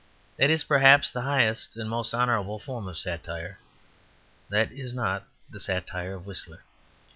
[0.37, 3.59] That is, perhaps, the highest and most honourable form of satire.
[4.49, 6.63] That is not the satire of Whistler.